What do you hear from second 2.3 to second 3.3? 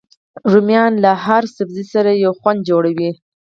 خوند جوړوي